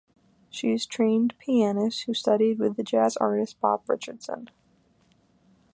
[0.49, 4.49] She is a trained pianist who studied with the jazz artist, Bob Richardson.